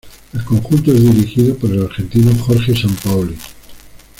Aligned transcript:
El 0.33 0.43
conjunto 0.43 0.91
es 0.91 0.99
dirigido 0.99 1.55
por 1.55 1.69
el 1.69 1.83
argentino 1.85 2.33
Jorge 2.43 2.75
Sampaoli. 2.75 3.37